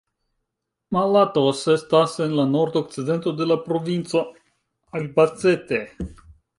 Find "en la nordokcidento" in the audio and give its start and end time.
2.27-3.37